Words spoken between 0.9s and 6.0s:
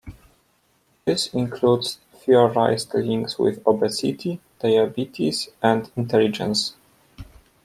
This includes theorised links with obesity, diabetes and